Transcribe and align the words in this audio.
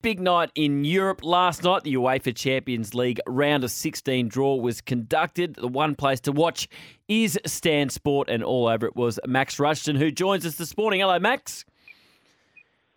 Big 0.00 0.20
night 0.20 0.52
in 0.54 0.84
Europe 0.84 1.24
last 1.24 1.64
night. 1.64 1.82
The 1.82 1.94
UEFA 1.94 2.32
Champions 2.32 2.94
League 2.94 3.20
round 3.26 3.64
of 3.64 3.72
16 3.72 4.28
draw 4.28 4.54
was 4.54 4.80
conducted. 4.80 5.56
The 5.56 5.66
one 5.66 5.96
place 5.96 6.20
to 6.20 6.30
watch 6.30 6.68
is 7.08 7.36
Stan 7.44 7.88
Sport, 7.88 8.30
and 8.30 8.44
all 8.44 8.68
over 8.68 8.86
it 8.86 8.94
was 8.94 9.18
Max 9.26 9.56
Rushden, 9.56 9.98
who 9.98 10.12
joins 10.12 10.46
us 10.46 10.54
this 10.54 10.76
morning. 10.76 11.00
Hello, 11.00 11.18
Max. 11.18 11.64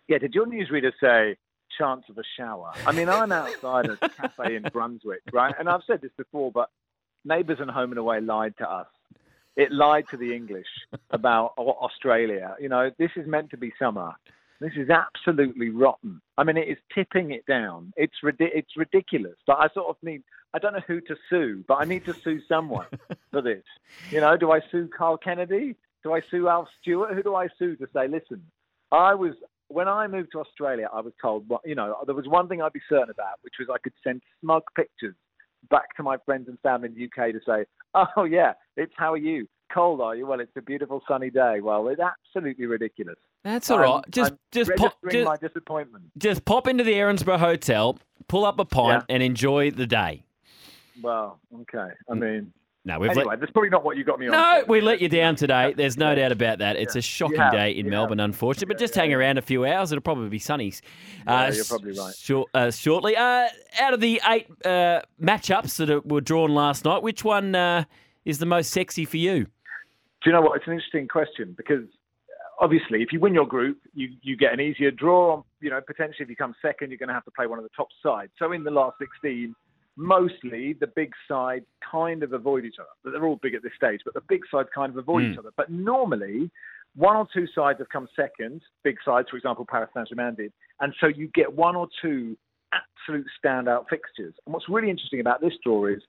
Yeah, 0.06 0.18
did 0.18 0.32
your 0.32 0.46
newsreader 0.46 0.92
say 1.00 1.36
chance 1.76 2.04
of 2.08 2.18
a 2.18 2.22
shower? 2.36 2.70
I 2.86 2.92
mean, 2.92 3.08
I'm 3.08 3.32
outside 3.32 3.86
a 3.86 3.96
cafe 3.96 4.54
in 4.54 4.62
Brunswick, 4.72 5.22
right? 5.32 5.56
And 5.58 5.68
I've 5.68 5.82
said 5.88 6.02
this 6.02 6.12
before, 6.16 6.52
but 6.52 6.70
Neighbours 7.24 7.58
and 7.58 7.68
Home 7.68 7.90
and 7.90 7.98
Away 7.98 8.20
lied 8.20 8.54
to 8.58 8.70
us. 8.70 8.86
It 9.56 9.72
lied 9.72 10.04
to 10.12 10.16
the 10.16 10.32
English 10.36 10.68
about 11.10 11.54
Australia. 11.58 12.54
You 12.60 12.68
know, 12.68 12.92
this 12.96 13.10
is 13.16 13.26
meant 13.26 13.50
to 13.50 13.56
be 13.56 13.72
summer. 13.76 14.12
This 14.62 14.74
is 14.76 14.90
absolutely 14.90 15.70
rotten. 15.70 16.22
I 16.38 16.44
mean, 16.44 16.56
it 16.56 16.68
is 16.68 16.78
tipping 16.94 17.32
it 17.32 17.44
down. 17.46 17.92
It's 17.96 18.14
it's 18.38 18.76
ridiculous. 18.76 19.34
But 19.44 19.58
I 19.58 19.66
sort 19.74 19.88
of 19.88 19.96
need. 20.04 20.22
I 20.54 20.60
don't 20.60 20.72
know 20.74 20.82
who 20.86 21.00
to 21.00 21.16
sue, 21.28 21.64
but 21.66 21.74
I 21.74 21.84
need 21.84 22.04
to 22.04 22.14
sue 22.14 22.40
someone 22.48 22.86
for 23.32 23.42
this. 23.42 23.64
You 24.10 24.20
know, 24.20 24.36
do 24.36 24.52
I 24.52 24.60
sue 24.70 24.88
Carl 24.96 25.16
Kennedy? 25.16 25.74
Do 26.04 26.12
I 26.12 26.20
sue 26.30 26.48
Alf 26.48 26.68
Stewart? 26.80 27.12
Who 27.12 27.24
do 27.24 27.34
I 27.34 27.48
sue 27.58 27.74
to 27.74 27.88
say, 27.92 28.06
listen, 28.06 28.40
I 28.92 29.14
was 29.14 29.34
when 29.66 29.88
I 29.88 30.06
moved 30.06 30.30
to 30.32 30.40
Australia, 30.40 30.88
I 30.92 31.00
was 31.00 31.14
told, 31.20 31.50
you 31.64 31.74
know, 31.74 31.96
there 32.06 32.14
was 32.14 32.28
one 32.28 32.46
thing 32.46 32.62
I'd 32.62 32.72
be 32.72 32.80
certain 32.88 33.10
about, 33.10 33.38
which 33.40 33.54
was 33.58 33.68
I 33.72 33.78
could 33.78 33.94
send 34.04 34.20
smug 34.40 34.62
pictures 34.76 35.16
back 35.70 35.96
to 35.96 36.02
my 36.02 36.18
friends 36.24 36.46
and 36.48 36.58
family 36.60 36.88
in 36.88 36.94
the 36.94 37.04
UK 37.06 37.32
to 37.32 37.40
say, 37.46 37.64
oh 37.94 38.24
yeah, 38.24 38.52
it's 38.76 38.92
how 38.96 39.12
are 39.14 39.18
you? 39.18 39.48
Cold, 39.72 40.00
are 40.00 40.14
you? 40.14 40.26
Well, 40.26 40.40
it's 40.40 40.56
a 40.56 40.62
beautiful 40.62 41.02
sunny 41.08 41.30
day. 41.30 41.60
Well, 41.60 41.88
it's 41.88 42.00
absolutely 42.00 42.66
ridiculous. 42.66 43.16
That's 43.42 43.70
all 43.70 43.78
right. 43.78 44.04
just 44.10 44.32
I'm 44.32 44.38
just 44.52 44.70
pop 44.76 44.96
just, 45.10 45.24
my 45.24 45.36
disappointment. 45.36 46.04
Just 46.18 46.44
pop 46.44 46.68
into 46.68 46.84
the 46.84 46.92
Erinsborough 46.92 47.38
Hotel, 47.38 47.98
pull 48.28 48.44
up 48.44 48.58
a 48.58 48.64
pint, 48.64 49.04
yeah. 49.08 49.14
and 49.14 49.22
enjoy 49.22 49.70
the 49.70 49.86
day. 49.86 50.24
Well, 51.02 51.40
okay. 51.62 51.88
I 52.10 52.14
mean, 52.14 52.52
no, 52.84 52.98
we've 52.98 53.10
anyway, 53.10 53.26
let... 53.26 53.40
that's 53.40 53.52
probably 53.52 53.70
not 53.70 53.84
what 53.84 53.96
you 53.96 54.02
got 54.02 54.18
me 54.18 54.26
on. 54.26 54.32
No, 54.32 54.64
we 54.66 54.80
let 54.80 55.00
you 55.00 55.08
down 55.08 55.36
today. 55.36 55.72
There's 55.76 55.96
no 55.96 56.14
doubt 56.14 56.32
about 56.32 56.58
that. 56.58 56.76
It's 56.76 56.96
yeah. 56.96 57.00
a 57.00 57.02
shocking 57.02 57.38
have, 57.38 57.52
day 57.52 57.70
in 57.70 57.88
Melbourne, 57.88 58.18
have. 58.18 58.30
unfortunately. 58.30 58.74
But 58.74 58.80
just 58.80 58.94
hang 58.94 59.12
around 59.14 59.38
a 59.38 59.42
few 59.42 59.64
hours. 59.64 59.92
It'll 59.92 60.02
probably 60.02 60.28
be 60.28 60.40
sunny. 60.40 60.72
Uh, 61.26 61.52
you're 61.54 61.64
probably 61.64 61.92
right. 61.92 62.46
Uh, 62.54 62.70
shortly. 62.72 63.16
Uh, 63.16 63.48
out 63.80 63.94
of 63.94 64.00
the 64.00 64.20
eight 64.28 64.48
uh, 64.64 65.00
matchups 65.20 65.76
that 65.76 66.06
were 66.06 66.20
drawn 66.20 66.54
last 66.54 66.84
night, 66.84 67.02
which 67.02 67.22
one 67.22 67.54
uh, 67.54 67.84
is 68.24 68.38
the 68.38 68.46
most 68.46 68.70
sexy 68.72 69.04
for 69.04 69.16
you? 69.16 69.46
Do 70.22 70.30
you 70.30 70.32
know 70.32 70.42
what? 70.42 70.56
It's 70.56 70.66
an 70.66 70.74
interesting 70.74 71.08
question 71.08 71.54
because 71.56 71.84
uh, 71.84 72.64
obviously, 72.64 73.02
if 73.02 73.12
you 73.12 73.20
win 73.20 73.34
your 73.34 73.46
group, 73.46 73.78
you, 73.94 74.10
you 74.22 74.36
get 74.36 74.52
an 74.52 74.60
easier 74.60 74.90
draw. 74.90 75.42
You 75.60 75.70
know, 75.70 75.80
potentially 75.84 76.24
if 76.24 76.28
you 76.28 76.36
come 76.36 76.54
second, 76.62 76.90
you're 76.90 76.98
going 76.98 77.08
to 77.08 77.14
have 77.14 77.24
to 77.24 77.30
play 77.32 77.46
one 77.46 77.58
of 77.58 77.64
the 77.64 77.70
top 77.76 77.88
sides. 78.02 78.32
So 78.38 78.52
in 78.52 78.62
the 78.62 78.70
last 78.70 78.96
16, 79.00 79.54
mostly 79.96 80.74
the 80.74 80.86
big 80.86 81.12
sides 81.28 81.64
kind 81.90 82.22
of 82.22 82.32
avoid 82.32 82.64
each 82.64 82.76
other. 82.78 83.12
They're 83.12 83.26
all 83.26 83.38
big 83.42 83.54
at 83.54 83.62
this 83.62 83.72
stage, 83.76 84.00
but 84.04 84.14
the 84.14 84.22
big 84.28 84.40
sides 84.50 84.68
kind 84.74 84.90
of 84.90 84.96
avoid 84.96 85.24
mm. 85.24 85.32
each 85.32 85.38
other. 85.38 85.50
But 85.56 85.70
normally, 85.70 86.50
one 86.94 87.16
or 87.16 87.26
two 87.32 87.46
sides 87.54 87.78
have 87.78 87.88
come 87.88 88.08
second, 88.14 88.62
big 88.84 88.96
sides, 89.04 89.28
for 89.30 89.36
example, 89.36 89.66
Paris 89.68 89.90
Saint 89.94 90.08
Germain 90.08 90.34
did. 90.34 90.52
And 90.80 90.94
so 91.00 91.06
you 91.06 91.28
get 91.34 91.52
one 91.52 91.76
or 91.76 91.88
two 92.00 92.36
absolute 92.72 93.26
standout 93.44 93.84
fixtures. 93.88 94.34
And 94.46 94.52
what's 94.52 94.68
really 94.68 94.90
interesting 94.90 95.20
about 95.20 95.40
this 95.40 95.52
draw 95.64 95.86
is 95.86 96.02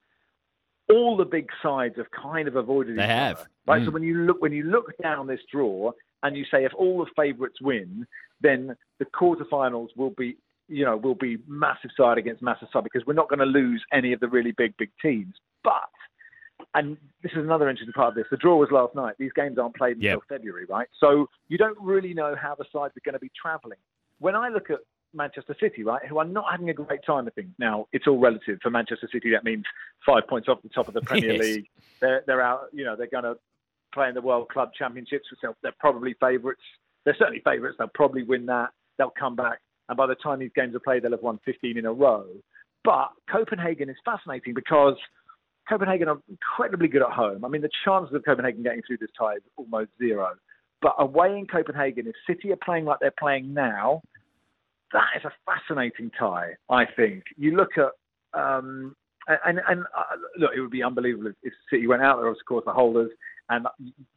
all 0.90 1.16
the 1.16 1.24
big 1.24 1.48
sides 1.62 1.96
have 1.96 2.10
kind 2.10 2.48
of 2.48 2.56
avoided 2.56 2.98
they 2.98 3.04
each 3.04 3.08
have. 3.08 3.36
other. 3.38 3.48
Right. 3.66 3.82
Mm. 3.82 3.86
So 3.86 3.90
when 3.90 4.02
you 4.02 4.18
look 4.18 4.40
when 4.40 4.52
you 4.52 4.64
look 4.64 4.92
down 5.02 5.26
this 5.26 5.40
draw 5.50 5.92
and 6.22 6.36
you 6.36 6.44
say 6.50 6.64
if 6.64 6.72
all 6.74 6.98
the 6.98 7.10
favourites 7.16 7.60
win, 7.60 8.06
then 8.40 8.76
the 8.98 9.06
quarterfinals 9.06 9.88
will 9.96 10.10
be 10.10 10.36
you 10.68 10.84
know 10.84 10.96
will 10.96 11.14
be 11.14 11.38
massive 11.46 11.90
side 11.96 12.18
against 12.18 12.42
massive 12.42 12.68
side 12.72 12.84
because 12.84 13.02
we're 13.06 13.14
not 13.14 13.28
going 13.28 13.38
to 13.38 13.46
lose 13.46 13.82
any 13.92 14.12
of 14.12 14.20
the 14.20 14.28
really 14.28 14.52
big 14.52 14.76
big 14.76 14.90
teams. 15.00 15.34
But 15.62 15.88
and 16.74 16.96
this 17.22 17.32
is 17.32 17.38
another 17.38 17.68
interesting 17.68 17.92
part 17.92 18.08
of 18.08 18.14
this. 18.14 18.26
The 18.30 18.36
draw 18.36 18.56
was 18.56 18.68
last 18.70 18.94
night. 18.94 19.14
These 19.18 19.32
games 19.34 19.58
aren't 19.58 19.76
played 19.76 19.96
until 19.96 20.10
yep. 20.10 20.18
February, 20.28 20.66
right? 20.68 20.88
So 20.98 21.26
you 21.48 21.58
don't 21.58 21.78
really 21.80 22.14
know 22.14 22.34
how 22.40 22.54
the 22.54 22.64
sides 22.72 22.94
are 22.96 23.04
going 23.04 23.14
to 23.14 23.18
be 23.18 23.30
travelling. 23.40 23.78
When 24.18 24.34
I 24.34 24.48
look 24.48 24.70
at 24.70 24.78
Manchester 25.14 25.56
City, 25.60 25.84
right, 25.84 26.04
who 26.06 26.18
are 26.18 26.24
not 26.24 26.46
having 26.50 26.70
a 26.70 26.74
great 26.74 27.00
time, 27.06 27.26
I 27.26 27.30
think. 27.30 27.48
Now, 27.58 27.86
it's 27.92 28.06
all 28.06 28.18
relative. 28.18 28.58
For 28.62 28.70
Manchester 28.70 29.08
City, 29.12 29.30
that 29.32 29.44
means 29.44 29.64
five 30.04 30.26
points 30.28 30.48
off 30.48 30.62
the 30.62 30.68
top 30.68 30.88
of 30.88 30.94
the 30.94 31.00
Premier 31.00 31.32
yes. 31.34 31.40
League. 31.40 31.66
They're, 32.00 32.22
they're 32.26 32.42
out, 32.42 32.66
you 32.72 32.84
know, 32.84 32.96
they're 32.96 33.06
going 33.06 33.24
to 33.24 33.36
play 33.92 34.08
in 34.08 34.14
the 34.14 34.20
World 34.20 34.48
Club 34.48 34.70
Championships. 34.76 35.26
So 35.40 35.54
they're 35.62 35.72
probably 35.78 36.14
favourites. 36.20 36.62
They're 37.04 37.16
certainly 37.18 37.42
favourites. 37.44 37.76
They'll 37.78 37.88
probably 37.94 38.22
win 38.22 38.46
that. 38.46 38.70
They'll 38.98 39.14
come 39.18 39.36
back. 39.36 39.60
And 39.88 39.96
by 39.96 40.06
the 40.06 40.14
time 40.16 40.40
these 40.40 40.50
games 40.54 40.74
are 40.74 40.80
played, 40.80 41.02
they'll 41.02 41.12
have 41.12 41.22
won 41.22 41.38
15 41.44 41.78
in 41.78 41.86
a 41.86 41.92
row. 41.92 42.26
But 42.84 43.10
Copenhagen 43.30 43.88
is 43.88 43.96
fascinating 44.04 44.54
because 44.54 44.96
Copenhagen 45.68 46.08
are 46.08 46.18
incredibly 46.28 46.88
good 46.88 47.02
at 47.02 47.10
home. 47.10 47.44
I 47.44 47.48
mean, 47.48 47.62
the 47.62 47.70
chances 47.84 48.14
of 48.14 48.24
Copenhagen 48.24 48.62
getting 48.62 48.82
through 48.86 48.98
this 48.98 49.10
tie 49.18 49.34
is 49.36 49.42
almost 49.56 49.90
zero. 49.98 50.30
But 50.82 50.94
away 50.98 51.38
in 51.38 51.46
Copenhagen, 51.46 52.06
if 52.06 52.14
City 52.26 52.52
are 52.52 52.58
playing 52.62 52.84
like 52.84 52.98
they're 53.00 53.14
playing 53.18 53.54
now, 53.54 54.02
that 54.94 55.08
is 55.16 55.24
a 55.24 55.32
fascinating 55.44 56.10
tie. 56.18 56.52
I 56.70 56.84
think 56.96 57.24
you 57.36 57.56
look 57.56 57.72
at 57.76 57.92
um, 58.38 58.96
and 59.28 59.60
and 59.68 59.82
uh, 59.96 60.16
look, 60.38 60.50
it 60.56 60.60
would 60.60 60.70
be 60.70 60.82
unbelievable 60.82 61.28
if, 61.28 61.34
if 61.42 61.52
City 61.70 61.86
went 61.86 62.02
out 62.02 62.16
there, 62.16 62.28
of 62.28 62.36
course, 62.48 62.64
the 62.64 62.72
holders, 62.72 63.10
and 63.48 63.66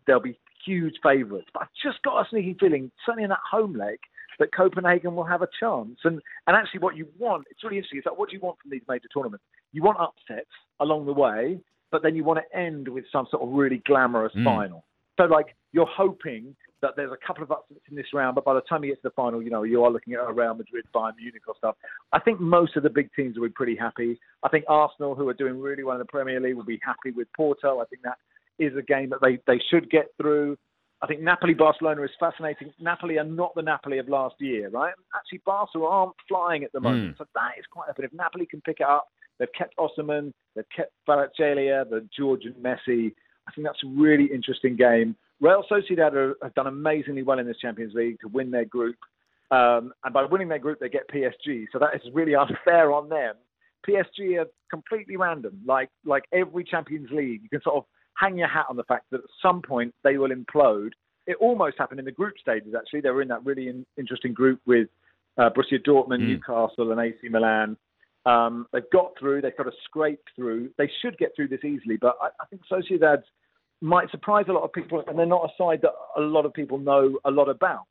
they'll 0.06 0.22
be 0.22 0.40
huge 0.66 0.96
favourites. 1.04 1.48
But 1.54 1.64
I've 1.64 1.84
just 1.84 2.02
got 2.04 2.22
a 2.22 2.30
sneaky 2.30 2.56
feeling, 2.60 2.92
certainly 3.06 3.24
in 3.24 3.30
that 3.30 3.40
home 3.50 3.76
leg, 3.78 3.98
that 4.40 4.54
Copenhagen 4.54 5.16
will 5.16 5.24
have 5.26 5.42
a 5.42 5.48
chance. 5.60 5.98
And 6.04 6.22
and 6.46 6.56
actually, 6.56 6.82
what 6.82 6.96
you 6.96 7.08
want, 7.18 7.46
it's 7.50 7.64
really 7.64 7.78
interesting. 7.78 8.00
It's 8.00 8.06
like 8.06 8.18
what 8.18 8.30
do 8.30 8.36
you 8.36 8.42
want 8.42 8.58
from 8.62 8.72
these 8.72 8.84
major 8.88 9.08
tournaments? 9.14 9.44
You 9.74 9.84
want 9.84 9.98
upsets 10.00 10.50
along 10.80 11.06
the 11.06 11.14
way, 11.14 11.60
but 11.92 12.04
then 12.04 12.16
you 12.16 12.24
want 12.24 12.40
to 12.40 12.58
end 12.58 12.88
with 12.88 13.06
some 13.12 13.28
sort 13.32 13.44
of 13.44 13.50
really 13.50 13.82
glamorous 13.86 14.34
mm. 14.36 14.44
final. 14.44 14.84
So 15.18 15.26
like 15.26 15.56
you're 15.74 15.90
hoping 15.90 16.56
that 16.82 16.92
there's 16.96 17.12
a 17.12 17.26
couple 17.26 17.44
of 17.44 17.52
upsets 17.52 17.82
in 17.90 17.96
this 17.96 18.06
round, 18.14 18.36
but 18.36 18.46
by 18.46 18.54
the 18.54 18.62
time 18.62 18.84
you 18.84 18.92
get 18.92 19.02
to 19.02 19.10
the 19.10 19.16
final, 19.16 19.42
you 19.42 19.50
know, 19.50 19.64
you 19.64 19.84
are 19.84 19.92
looking 19.92 20.14
at 20.14 20.20
a 20.20 20.32
Real 20.32 20.54
Madrid, 20.54 20.86
Bayern 20.94 21.14
Munich 21.18 21.42
or 21.48 21.56
stuff. 21.58 21.76
I 22.14 22.20
think 22.20 22.40
most 22.40 22.76
of 22.76 22.84
the 22.84 22.90
big 22.90 23.10
teams 23.16 23.38
will 23.38 23.48
be 23.48 23.54
pretty 23.54 23.76
happy. 23.76 24.20
I 24.44 24.50
think 24.50 24.66
Arsenal, 24.68 25.16
who 25.16 25.28
are 25.28 25.34
doing 25.34 25.60
really 25.60 25.84
well 25.84 25.96
in 25.96 26.00
the 26.00 26.06
Premier 26.06 26.40
League, 26.40 26.56
will 26.56 26.64
be 26.64 26.80
happy 26.86 27.12
with 27.16 27.28
Porto. 27.36 27.80
I 27.80 27.86
think 27.86 28.04
that 28.04 28.18
is 28.60 28.74
a 28.78 28.82
game 28.82 29.10
that 29.10 29.20
they, 29.22 29.40
they 29.48 29.62
should 29.72 29.90
get 29.90 30.08
through. 30.22 30.58
I 31.02 31.08
think 31.08 31.22
Napoli 31.22 31.54
Barcelona 31.54 32.04
is 32.04 32.12
fascinating. 32.20 32.74
Napoli 32.80 33.20
are 33.20 33.24
not 33.24 33.54
the 33.56 33.62
Napoli 33.62 34.00
of 34.00 34.10
last 34.10 34.36
year, 34.40 34.70
right? 34.70 34.94
Actually, 35.16 35.42
Barca 35.46 35.80
aren't 35.80 36.14
flying 36.28 36.64
at 36.64 36.72
the 36.72 36.80
moment, 36.80 37.16
mm. 37.16 37.18
so 37.18 37.26
that 37.36 37.52
is 37.60 37.66
quite 37.72 37.90
But 37.96 38.06
If 38.06 38.14
Napoli 38.14 38.48
can 38.48 38.62
pick 38.62 38.78
it 38.80 38.88
up, 38.88 39.08
they've 39.38 39.48
kept 39.56 39.76
Osimhen, 39.78 40.32
they've 40.56 40.66
kept 40.76 40.92
Kvaratskhelia, 41.08 41.88
the 41.90 42.08
Georgian 42.16 42.54
Messi. 42.54 43.14
I 43.48 43.52
think 43.52 43.66
that's 43.66 43.84
a 43.84 43.88
really 43.88 44.26
interesting 44.26 44.76
game. 44.76 45.16
Real 45.40 45.64
Sociedad 45.70 46.14
are, 46.14 46.36
have 46.42 46.54
done 46.56 46.68
amazingly 46.68 47.24
well 47.24 47.40
in 47.40 47.48
this 47.48 47.58
Champions 47.58 47.94
League 47.94 48.20
to 48.22 48.28
win 48.28 48.52
their 48.52 48.66
group. 48.66 48.98
Um, 49.52 49.94
and 50.04 50.14
by 50.14 50.26
winning 50.26 50.50
their 50.50 50.60
group, 50.60 50.80
they 50.80 50.90
get 50.90 51.10
PSG. 51.10 51.66
So 51.72 51.80
that 51.80 51.96
is 51.96 52.02
really 52.14 52.36
unfair 52.36 52.92
on 52.92 53.10
them. 53.10 53.36
PSG 53.88 54.40
are 54.40 54.48
completely 54.70 55.16
random. 55.16 55.62
Like 55.66 55.90
like 56.04 56.24
every 56.34 56.64
Champions 56.64 57.10
League, 57.12 57.42
you 57.44 57.50
can 57.50 57.62
sort 57.62 57.78
of 57.78 57.86
hang 58.16 58.38
your 58.38 58.48
hat 58.48 58.66
on 58.70 58.76
the 58.76 58.84
fact 58.84 59.06
that 59.12 59.20
at 59.20 59.30
some 59.42 59.62
point 59.62 59.94
they 60.04 60.18
will 60.18 60.30
implode. 60.30 60.92
It 61.26 61.38
almost 61.40 61.78
happened 61.78 62.00
in 62.00 62.06
the 62.06 62.12
group 62.12 62.34
stages. 62.40 62.74
Actually, 62.76 63.02
they 63.02 63.10
were 63.10 63.22
in 63.22 63.28
that 63.30 63.46
really 63.46 63.68
in, 63.68 63.86
interesting 63.98 64.34
group 64.34 64.60
with 64.66 64.88
uh, 65.38 65.50
Borussia 65.50 65.80
Dortmund, 65.86 66.22
mm. 66.22 66.28
Newcastle, 66.28 66.92
and 66.92 67.00
AC 67.00 67.18
Milan. 67.30 67.78
Um, 68.28 68.68
they've 68.74 68.90
got 68.92 69.14
through. 69.18 69.42
They've 69.42 69.56
got 69.56 69.64
to 69.64 69.72
scrape 69.86 70.22
through. 70.36 70.72
They 70.78 70.92
should 71.02 71.18
get 71.18 71.32
through 71.36 71.48
this 71.48 71.64
easily, 71.64 71.98
but 72.00 72.18
I, 72.22 72.28
I 72.42 72.46
think 72.50 72.62
Sociedad's 72.70 73.26
might 73.80 74.12
surprise 74.12 74.46
a 74.50 74.52
lot 74.52 74.64
of 74.64 74.74
people, 74.74 75.04
and 75.08 75.18
they're 75.18 75.26
not 75.26 75.46
a 75.46 75.54
side 75.58 75.80
that 75.84 75.94
a 76.18 76.22
lot 76.22 76.46
of 76.46 76.54
people 76.54 76.78
know 76.78 77.18
a 77.26 77.32
lot 77.32 77.48
about. 77.48 77.86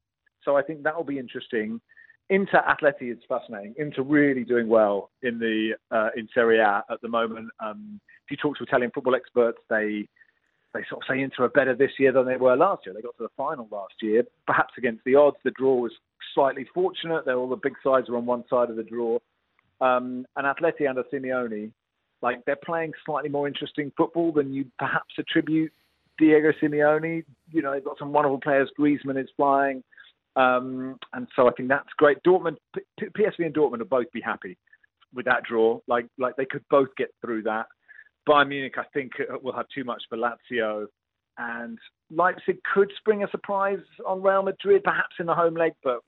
So 0.45 0.57
I 0.57 0.63
think 0.63 0.83
that 0.83 0.95
will 0.95 1.05
be 1.05 1.19
interesting. 1.19 1.81
Inter 2.29 2.63
Atleti 2.69 3.13
is 3.13 3.19
fascinating. 3.29 3.75
Inter 3.79 4.03
really 4.03 4.45
doing 4.45 4.69
well 4.69 5.11
in 5.23 5.39
the 5.39 5.73
uh, 5.91 6.09
in 6.17 6.29
Serie 6.35 6.59
A 6.59 6.85
at 6.91 7.01
the 7.01 7.09
moment. 7.09 7.49
Um, 7.65 8.01
if 8.25 8.31
you 8.31 8.37
talk 8.37 8.59
to 8.59 8.65
Italian 8.65 8.91
football 8.93 9.15
experts, 9.15 9.59
they 9.71 10.09
they 10.75 10.81
sort 10.91 11.03
of 11.03 11.09
say 11.09 11.23
Inter 11.23 11.45
are 11.45 11.49
better 11.49 11.75
this 11.75 11.93
year 11.99 12.13
than 12.13 12.27
they 12.27 12.37
were 12.37 12.57
last 12.57 12.85
year. 12.85 12.95
They 12.95 13.01
got 13.01 13.17
to 13.17 13.23
the 13.23 13.29
final 13.37 13.69
last 13.71 13.95
year, 14.03 14.25
perhaps 14.47 14.75
against 14.77 15.05
the 15.05 15.15
odds. 15.15 15.37
The 15.45 15.53
draw 15.53 15.77
was 15.77 15.93
slightly 16.35 16.67
fortunate. 16.75 17.25
They're 17.25 17.39
all 17.39 17.49
the 17.49 17.57
big 17.57 17.75
sides 17.83 18.09
are 18.09 18.17
on 18.17 18.27
one 18.27 18.45
side 18.51 18.71
of 18.71 18.77
the 18.77 18.83
draw. 18.83 19.19
Um, 19.81 20.27
and 20.37 20.47
Atleti 20.47 20.89
under 20.89 21.05
Simeone 21.13 21.73
like 22.23 22.45
they're 22.45 22.57
playing 22.57 22.93
slightly 23.05 23.29
more 23.29 23.47
interesting 23.47 23.93
football 23.97 24.33
than 24.33 24.53
you 24.53 24.65
perhaps 24.79 25.15
attribute 25.19 25.73
Diego 26.19 26.53
Simeone. 26.63 27.25
You 27.53 27.63
know, 27.63 27.73
they've 27.73 27.85
got 27.85 27.99
some 27.99 28.13
wonderful 28.13 28.41
players. 28.41 28.71
Griezmann 28.79 29.21
is 29.21 29.29
flying. 29.37 29.83
Um, 30.35 30.99
and 31.13 31.27
so 31.35 31.49
I 31.49 31.53
think 31.53 31.69
that's 31.69 31.89
great. 31.97 32.19
Dortmund, 32.27 32.57
P- 32.75 33.07
PSV 33.07 33.47
and 33.47 33.55
Dortmund 33.55 33.79
will 33.79 33.87
both 33.87 34.11
be 34.13 34.21
happy 34.21 34.57
with 35.15 35.25
that 35.27 35.45
draw. 35.45 35.79
Like, 35.87 36.07
like 36.19 36.37
they 36.37 36.45
could 36.45 36.65
both 36.71 36.89
get 36.97 37.09
through 37.21 37.43
that. 37.45 37.67
Bayern 38.29 38.49
Munich, 38.49 38.75
I 38.77 38.85
think, 38.93 39.13
uh, 39.21 39.39
will 39.43 39.55
have 39.55 39.67
too 39.75 39.85
much 39.85 40.03
for 40.09 40.19
Lazio. 40.19 40.87
And 41.39 41.79
Leipzig 42.11 42.59
could 42.75 42.91
spring 42.99 43.23
a 43.23 43.31
surprise 43.31 43.79
on 44.07 44.23
Real 44.23 44.43
Madrid, 44.43 44.83
perhaps 44.85 45.17
in 45.21 45.27
the 45.27 45.35
home 45.35 45.55
leg, 45.55 45.73
but 45.85 46.01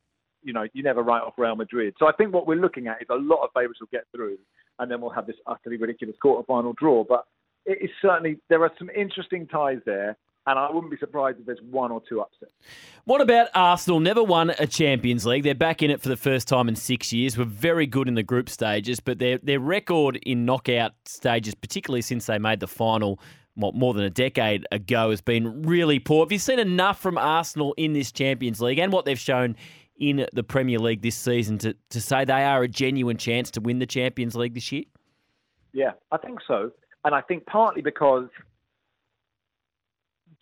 you 0.43 0.52
know, 0.52 0.67
you 0.73 0.82
never 0.82 1.02
write 1.02 1.23
off 1.23 1.35
Real 1.37 1.56
Madrid. 1.56 1.94
So 1.99 2.06
I 2.06 2.12
think 2.12 2.32
what 2.32 2.46
we're 2.46 2.61
looking 2.61 2.87
at 2.87 3.02
is 3.02 3.08
a 3.11 3.14
lot 3.14 3.44
of 3.44 3.50
favourites 3.55 3.81
will 3.81 3.88
get 3.93 4.05
through, 4.14 4.38
and 4.79 4.90
then 4.90 5.00
we'll 5.00 5.11
have 5.11 5.26
this 5.26 5.37
utterly 5.46 5.76
ridiculous 5.76 6.17
quarter-final 6.20 6.75
draw. 6.75 7.05
But 7.05 7.25
it 7.67 7.79
is 7.82 7.90
certainly 8.00 8.38
there 8.49 8.62
are 8.62 8.73
some 8.79 8.90
interesting 8.90 9.46
ties 9.46 9.79
there. 9.85 10.17
And 10.46 10.58
I 10.58 10.70
wouldn't 10.70 10.90
be 10.90 10.96
surprised 10.96 11.38
if 11.40 11.44
there's 11.44 11.61
one 11.70 11.93
or 11.93 12.00
two 12.08 12.23
upsets. 12.23 12.52
What 13.05 13.20
about 13.20 13.49
Arsenal? 13.55 14.00
Never 14.00 14.25
won 14.25 14.49
a 14.58 14.67
Champions 14.67 15.26
League. 15.26 15.43
They're 15.43 15.55
back 15.55 15.82
in 15.82 15.90
it 15.90 16.00
for 16.00 16.08
the 16.08 16.17
first 16.17 16.49
time 16.49 16.69
in 16.70 16.76
six 16.76 17.12
years. 17.12 17.37
Were 17.37 17.44
very 17.44 17.87
good 17.87 18.08
in 18.08 18.14
the 18.14 18.23
group 18.23 18.49
stages, 18.49 18.99
but 18.99 19.19
their 19.19 19.37
their 19.37 19.61
record 19.61 20.17
in 20.23 20.46
knockout 20.46 20.93
stages, 21.05 21.55
particularly 21.55 22.00
since 22.00 22.25
they 22.25 22.38
made 22.38 22.61
the 22.61 22.67
final 22.67 23.20
more 23.56 23.93
than 23.93 24.05
a 24.05 24.11
decade 24.11 24.67
ago, 24.73 25.11
has 25.11 25.20
been 25.20 25.61
really 25.64 25.99
poor. 25.99 26.25
Have 26.25 26.32
you 26.32 26.38
seen 26.38 26.61
enough 26.61 26.99
from 26.99 27.19
Arsenal 27.19 27.75
in 27.76 27.93
this 27.93 28.11
Champions 28.11 28.62
League 28.62 28.79
and 28.79 28.90
what 28.90 29.05
they've 29.05 29.19
shown 29.19 29.55
in 29.98 30.26
the 30.32 30.42
Premier 30.42 30.78
League 30.78 31.02
this 31.02 31.16
season 31.16 31.58
to, 31.58 31.74
to 31.90 32.00
say 32.00 32.24
they 32.24 32.44
are 32.44 32.62
a 32.62 32.68
genuine 32.68 33.16
chance 33.16 33.50
to 33.52 33.60
win 33.60 33.78
the 33.78 33.86
Champions 33.86 34.36
League 34.36 34.54
this 34.54 34.70
year? 34.72 34.84
Yeah, 35.72 35.92
I 36.10 36.18
think 36.18 36.38
so. 36.46 36.70
And 37.04 37.14
I 37.14 37.20
think 37.20 37.46
partly 37.46 37.82
because 37.82 38.28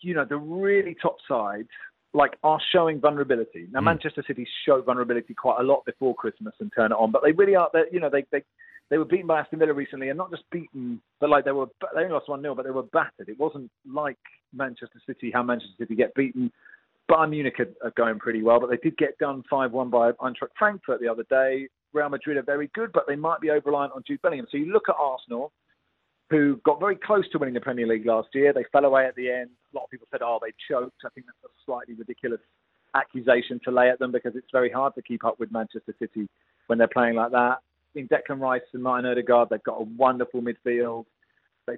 you 0.00 0.14
know, 0.14 0.24
the 0.24 0.36
really 0.36 0.96
top 1.00 1.16
sides 1.28 1.68
like 2.14 2.36
are 2.42 2.60
showing 2.72 3.00
vulnerability. 3.00 3.68
Now, 3.72 3.80
mm. 3.80 3.84
Manchester 3.84 4.24
City 4.26 4.46
show 4.64 4.80
vulnerability 4.80 5.34
quite 5.34 5.60
a 5.60 5.62
lot 5.62 5.84
before 5.84 6.14
Christmas 6.14 6.54
and 6.60 6.72
turn 6.74 6.92
it 6.92 6.94
on, 6.94 7.10
but 7.10 7.22
they 7.22 7.32
really 7.32 7.56
are. 7.56 7.70
You 7.90 8.00
know, 8.00 8.10
they 8.10 8.24
they 8.30 8.42
they 8.88 8.98
were 8.98 9.04
beaten 9.04 9.26
by 9.26 9.40
Aston 9.40 9.58
Villa 9.58 9.74
recently, 9.74 10.08
and 10.08 10.16
not 10.16 10.30
just 10.30 10.44
beaten, 10.50 11.00
but 11.20 11.30
like 11.30 11.44
they 11.44 11.52
were 11.52 11.66
they 11.94 12.02
only 12.02 12.12
lost 12.12 12.28
one 12.28 12.40
0 12.40 12.54
but 12.54 12.64
they 12.64 12.70
were 12.70 12.84
battered. 12.84 13.28
It 13.28 13.38
wasn't 13.38 13.70
like 13.90 14.18
Manchester 14.52 15.00
City, 15.06 15.30
how 15.32 15.42
Manchester 15.42 15.74
City 15.78 15.94
get 15.94 16.14
beaten. 16.14 16.52
Bayern 17.10 17.30
Munich 17.30 17.60
are, 17.60 17.86
are 17.86 17.92
going 17.96 18.18
pretty 18.18 18.42
well, 18.42 18.60
but 18.60 18.70
they 18.70 18.78
did 18.78 18.96
get 18.96 19.16
done 19.18 19.44
5-1 19.50 19.90
by 19.90 20.12
Eintracht 20.12 20.54
Frankfurt 20.58 21.00
the 21.00 21.08
other 21.08 21.24
day. 21.30 21.68
Real 21.92 22.08
Madrid 22.08 22.36
are 22.36 22.42
very 22.42 22.70
good, 22.74 22.92
but 22.92 23.04
they 23.06 23.16
might 23.16 23.40
be 23.40 23.50
over 23.50 23.70
reliant 23.70 23.92
on 23.94 24.02
Jude 24.06 24.20
Bellingham. 24.22 24.46
So 24.50 24.58
you 24.58 24.72
look 24.72 24.88
at 24.88 24.96
Arsenal, 24.98 25.52
who 26.30 26.60
got 26.64 26.80
very 26.80 26.96
close 26.96 27.24
to 27.30 27.38
winning 27.38 27.54
the 27.54 27.60
Premier 27.60 27.86
League 27.86 28.06
last 28.06 28.28
year. 28.34 28.52
They 28.52 28.64
fell 28.72 28.84
away 28.84 29.06
at 29.06 29.14
the 29.14 29.30
end. 29.30 29.50
A 29.72 29.76
lot 29.76 29.84
of 29.84 29.90
people 29.90 30.08
said, 30.10 30.22
oh, 30.22 30.40
they 30.42 30.52
choked. 30.68 30.96
I 31.04 31.08
think 31.10 31.26
that's 31.26 31.52
a 31.52 31.54
slightly 31.64 31.94
ridiculous 31.94 32.40
accusation 32.94 33.60
to 33.64 33.70
lay 33.70 33.90
at 33.90 33.98
them 33.98 34.10
because 34.10 34.34
it's 34.34 34.50
very 34.52 34.70
hard 34.70 34.94
to 34.94 35.02
keep 35.02 35.24
up 35.24 35.38
with 35.38 35.52
Manchester 35.52 35.94
City 35.98 36.28
when 36.66 36.78
they're 36.78 36.88
playing 36.88 37.14
like 37.14 37.30
that. 37.30 37.58
In 37.94 38.08
Declan 38.08 38.40
Rice 38.40 38.62
and 38.72 38.82
Martin 38.82 39.10
Odegaard, 39.10 39.48
they've 39.50 39.62
got 39.62 39.80
a 39.80 39.84
wonderful 39.84 40.42
midfield. 40.42 41.04
They, 41.66 41.76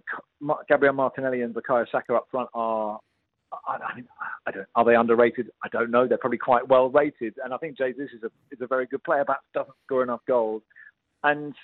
Gabriel 0.69 0.95
Martinelli 0.95 1.43
and 1.43 1.55
Bukayo 1.55 1.87
Saka 1.91 2.15
up 2.15 2.29
front 2.31 2.49
are, 2.55 2.99
I, 3.53 3.77
I, 3.77 4.03
I 4.47 4.51
don't, 4.51 4.67
are 4.75 4.85
they 4.85 4.95
underrated? 4.95 5.51
I 5.65 5.69
don't 5.69 5.91
know. 5.91 6.07
They're 6.07 6.19
probably 6.19 6.39
quite 6.39 6.69
well 6.69 6.91
rated, 6.91 7.35
and 7.43 7.55
I 7.55 7.57
think 7.59 7.77
Jesus 7.77 8.09
is 8.15 8.23
a 8.23 8.31
is 8.51 8.61
a 8.61 8.67
very 8.67 8.87
good 8.87 9.03
player, 9.05 9.25
but 9.27 9.39
doesn't 9.55 9.75
score 9.87 10.03
enough 10.03 10.21
goals. 10.27 10.63
And 11.23 11.55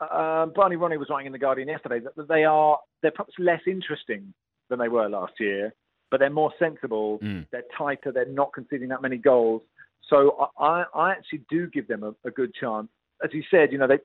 uh, 0.00 0.46
Barney 0.46 0.76
Ronay 0.76 0.98
was 0.98 1.08
writing 1.10 1.26
in 1.26 1.32
the 1.32 1.38
Guardian 1.38 1.68
yesterday 1.68 2.00
that 2.00 2.28
they 2.28 2.44
are 2.44 2.78
they're 3.02 3.10
perhaps 3.10 3.34
less 3.38 3.62
interesting 3.66 4.32
than 4.68 4.78
they 4.78 4.88
were 4.88 5.08
last 5.08 5.34
year, 5.40 5.74
but 6.10 6.20
they're 6.20 6.30
more 6.30 6.52
sensible. 6.58 7.18
Mm. 7.22 7.46
They're 7.50 7.64
tighter. 7.76 8.12
They're 8.12 8.26
not 8.26 8.52
conceding 8.52 8.88
that 8.88 9.02
many 9.02 9.16
goals. 9.16 9.62
So 10.08 10.50
I, 10.58 10.84
I 10.94 11.10
actually 11.12 11.42
do 11.50 11.68
give 11.68 11.88
them 11.88 12.02
a, 12.04 12.14
a 12.26 12.30
good 12.30 12.54
chance. 12.54 12.88
As 13.24 13.30
you 13.32 13.42
said, 13.50 13.72
you 13.72 13.78
know 13.78 13.88
they 13.88 13.98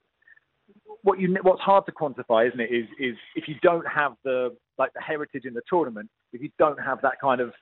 what 1.03 1.19
you 1.19 1.35
what's 1.41 1.61
hard 1.61 1.85
to 1.85 1.91
quantify, 1.91 2.47
isn't 2.47 2.59
it? 2.59 2.71
Is 2.71 2.87
is 2.99 3.15
if 3.35 3.47
you 3.47 3.55
don't 3.61 3.85
have 3.87 4.13
the 4.23 4.55
like 4.77 4.93
the 4.93 5.01
heritage 5.01 5.45
in 5.45 5.53
the 5.53 5.61
tournament, 5.69 6.09
if 6.33 6.41
you 6.41 6.49
don't 6.57 6.79
have 6.79 7.01
that 7.01 7.19
kind 7.19 7.41
of 7.41 7.53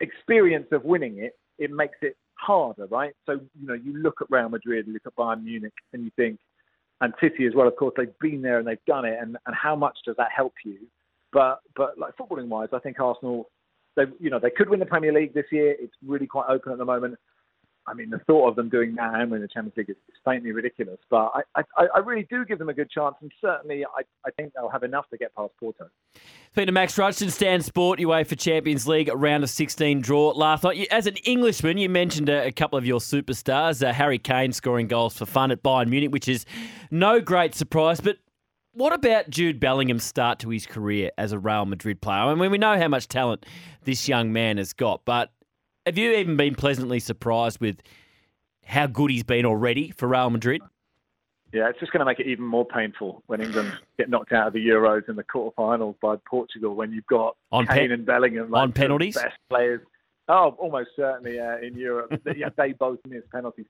experience 0.00 0.66
of 0.72 0.84
winning 0.84 1.18
it, 1.18 1.38
it 1.58 1.70
makes 1.70 1.98
it 2.02 2.16
harder, 2.34 2.86
right? 2.86 3.14
So 3.26 3.40
you 3.60 3.66
know 3.66 3.74
you 3.74 3.96
look 3.98 4.16
at 4.20 4.28
Real 4.30 4.48
Madrid, 4.48 4.86
you 4.86 4.92
look 4.92 5.06
at 5.06 5.16
Bayern 5.16 5.44
Munich, 5.44 5.72
and 5.92 6.04
you 6.04 6.10
think 6.16 6.38
and 7.00 7.14
City 7.20 7.46
as 7.46 7.54
well. 7.54 7.68
Of 7.68 7.76
course, 7.76 7.94
they've 7.96 8.18
been 8.20 8.42
there 8.42 8.58
and 8.58 8.66
they've 8.66 8.84
done 8.86 9.04
it, 9.04 9.18
and, 9.20 9.36
and 9.46 9.54
how 9.54 9.76
much 9.76 9.98
does 10.04 10.16
that 10.16 10.28
help 10.34 10.54
you? 10.64 10.78
But 11.32 11.60
but 11.76 11.98
like 11.98 12.16
footballing 12.16 12.48
wise, 12.48 12.68
I 12.72 12.78
think 12.78 12.98
Arsenal, 13.00 13.50
they 13.96 14.04
you 14.18 14.30
know 14.30 14.38
they 14.38 14.50
could 14.50 14.68
win 14.68 14.80
the 14.80 14.86
Premier 14.86 15.12
League 15.12 15.34
this 15.34 15.46
year. 15.52 15.76
It's 15.78 15.92
really 16.04 16.26
quite 16.26 16.48
open 16.48 16.72
at 16.72 16.78
the 16.78 16.84
moment. 16.84 17.16
I 17.88 17.94
mean, 17.94 18.10
the 18.10 18.18
thought 18.20 18.48
of 18.48 18.56
them 18.56 18.68
doing 18.68 18.94
that 18.96 19.14
and 19.14 19.30
winning 19.30 19.42
the 19.42 19.48
Champions 19.48 19.76
League 19.76 19.90
is, 19.90 19.96
faintly 20.24 20.52
ridiculous. 20.52 20.98
But 21.08 21.32
I, 21.54 21.62
I, 21.76 21.86
I, 21.94 21.98
really 22.00 22.26
do 22.28 22.44
give 22.44 22.58
them 22.58 22.68
a 22.68 22.74
good 22.74 22.90
chance, 22.90 23.14
and 23.22 23.32
certainly 23.40 23.84
I, 23.84 24.02
I 24.26 24.30
think 24.32 24.52
they'll 24.52 24.68
have 24.68 24.82
enough 24.82 25.08
to 25.08 25.16
get 25.16 25.34
past 25.34 25.52
Porto. 25.58 25.88
Peter 26.54 26.70
Max 26.70 26.96
Rushden, 26.96 27.30
Stan 27.30 27.62
Sport, 27.62 27.98
UEFA 27.98 28.38
Champions 28.38 28.86
League 28.86 29.10
round 29.14 29.42
of 29.42 29.48
16 29.48 30.02
draw 30.02 30.30
last 30.30 30.64
night. 30.64 30.86
As 30.90 31.06
an 31.06 31.16
Englishman, 31.24 31.78
you 31.78 31.88
mentioned 31.88 32.28
a, 32.28 32.48
a 32.48 32.52
couple 32.52 32.78
of 32.78 32.84
your 32.84 33.00
superstars, 33.00 33.86
uh, 33.86 33.92
Harry 33.92 34.18
Kane 34.18 34.52
scoring 34.52 34.86
goals 34.86 35.16
for 35.16 35.24
fun 35.24 35.50
at 35.50 35.62
Bayern 35.62 35.88
Munich, 35.88 36.12
which 36.12 36.28
is 36.28 36.44
no 36.90 37.20
great 37.20 37.54
surprise. 37.54 38.00
But 38.00 38.18
what 38.72 38.92
about 38.92 39.30
Jude 39.30 39.58
Bellingham's 39.58 40.04
start 40.04 40.38
to 40.40 40.50
his 40.50 40.66
career 40.66 41.10
as 41.16 41.32
a 41.32 41.38
Real 41.38 41.64
Madrid 41.64 42.00
player? 42.00 42.20
I 42.20 42.34
mean, 42.34 42.50
we 42.50 42.58
know 42.58 42.78
how 42.78 42.88
much 42.88 43.08
talent 43.08 43.46
this 43.84 44.08
young 44.08 44.32
man 44.32 44.58
has 44.58 44.72
got, 44.72 45.04
but 45.04 45.32
have 45.88 45.96
you 45.96 46.12
even 46.12 46.36
been 46.36 46.54
pleasantly 46.54 47.00
surprised 47.00 47.60
with 47.60 47.80
how 48.62 48.86
good 48.86 49.10
he's 49.10 49.22
been 49.22 49.46
already 49.46 49.90
for 49.90 50.06
Real 50.06 50.28
Madrid? 50.28 50.60
Yeah, 51.50 51.70
it's 51.70 51.80
just 51.80 51.92
going 51.92 52.00
to 52.00 52.04
make 52.04 52.20
it 52.20 52.26
even 52.26 52.44
more 52.44 52.66
painful 52.66 53.22
when 53.26 53.40
England 53.40 53.72
get 53.96 54.10
knocked 54.10 54.32
out 54.32 54.48
of 54.48 54.52
the 54.52 54.58
Euros 54.58 55.08
in 55.08 55.16
the 55.16 55.24
quarterfinals 55.24 55.94
by 56.02 56.16
Portugal 56.28 56.74
when 56.74 56.92
you've 56.92 57.06
got 57.06 57.38
on 57.50 57.66
Kane 57.66 57.88
pe- 57.88 57.94
and 57.94 58.04
Bellingham 58.04 58.50
like 58.50 58.62
on 58.62 58.72
penalties, 58.72 59.14
best 59.14 59.38
players. 59.48 59.80
Oh, 60.28 60.54
almost 60.58 60.90
certainly 60.94 61.40
uh, 61.40 61.56
in 61.62 61.74
Europe. 61.74 62.12
yeah, 62.36 62.50
they 62.58 62.72
both 62.72 62.98
miss 63.08 63.22
penalties. 63.32 63.64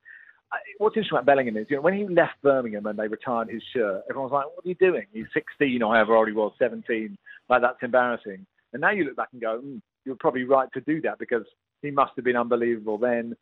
What's 0.79 0.97
interesting 0.97 1.19
about 1.19 1.27
Bellingham 1.27 1.57
is, 1.57 1.67
you 1.71 1.77
know, 1.77 1.83
when 1.83 1.95
he 1.95 2.09
left 2.09 2.43
Birmingham 2.43 2.87
and 2.87 2.99
they 2.99 3.07
retired 3.07 3.49
his 3.49 3.63
shirt, 3.73 4.03
everyone 4.11 4.33
was 4.33 4.33
like, 4.33 4.47
"What 4.47 4.65
are 4.65 4.69
you 4.69 4.75
doing? 4.75 5.05
He's 5.13 5.27
16 5.33 5.81
or 5.81 5.95
however 5.95 6.17
old 6.17 6.27
he 6.27 6.35
was, 6.35 6.53
17. 6.59 7.17
Like 7.49 7.63
that's 7.63 7.79
embarrassing." 7.81 8.45
And 8.73 8.81
now 8.81 8.91
you 8.91 9.05
look 9.05 9.15
back 9.15 9.29
and 9.31 9.41
go, 9.41 9.61
mm, 9.65 9.81
"You're 10.05 10.17
probably 10.17 10.43
right 10.43 10.69
to 10.73 10.81
do 10.81 11.01
that 11.03 11.21
because 11.21 11.45
he 11.83 11.91
must 11.91 12.13
have 12.17 12.25
been 12.25 12.37
unbelievable 12.37 12.99
then. 12.99 13.35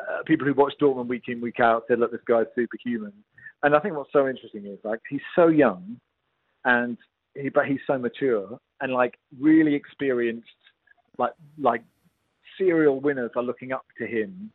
Uh, 0.00 0.22
people 0.26 0.46
who 0.46 0.54
watch 0.54 0.72
Dortmund 0.80 1.08
week 1.08 1.24
in 1.28 1.40
week 1.40 1.60
out 1.60 1.84
said, 1.88 1.98
"Look, 1.98 2.12
this 2.12 2.20
guy's 2.26 2.46
superhuman." 2.54 3.12
And 3.62 3.74
I 3.74 3.80
think 3.80 3.96
what's 3.96 4.12
so 4.12 4.28
interesting 4.28 4.66
is 4.66 4.78
like 4.84 5.00
he's 5.08 5.20
so 5.34 5.48
young, 5.48 5.98
and 6.64 6.96
he 7.34 7.48
but 7.48 7.66
he's 7.66 7.80
so 7.86 7.98
mature 7.98 8.58
and 8.80 8.92
like 8.92 9.18
really 9.38 9.74
experienced. 9.74 10.48
Like 11.18 11.32
like 11.58 11.82
serial 12.56 13.00
winners 13.00 13.32
are 13.36 13.42
looking 13.42 13.72
up 13.72 13.84
to 13.98 14.06
him, 14.06 14.50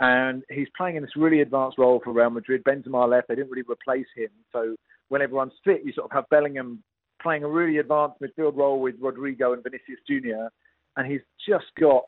and 0.00 0.42
he's 0.50 0.68
playing 0.76 0.96
in 0.96 1.02
this 1.02 1.16
really 1.16 1.40
advanced 1.40 1.78
role 1.78 2.00
for 2.02 2.12
Real 2.12 2.30
Madrid. 2.30 2.64
Benzema 2.64 3.08
left; 3.08 3.28
they 3.28 3.34
didn't 3.34 3.50
really 3.50 3.66
replace 3.68 4.06
him, 4.16 4.30
so 4.52 4.76
when 5.08 5.22
everyone's 5.22 5.52
fit, 5.64 5.82
you 5.84 5.92
sort 5.92 6.06
of 6.06 6.12
have 6.12 6.28
Bellingham 6.30 6.82
playing 7.22 7.44
a 7.44 7.48
really 7.48 7.78
advanced 7.78 8.20
midfield 8.20 8.56
role 8.56 8.80
with 8.80 8.94
Rodrigo 9.00 9.52
and 9.52 9.62
Vinicius 9.62 10.00
Junior, 10.06 10.50
and 10.96 11.10
he's 11.10 11.20
just 11.48 11.66
got 11.78 12.04